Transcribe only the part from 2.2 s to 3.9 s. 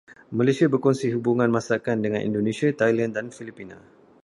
Indonesia, Thailand dan Filipina.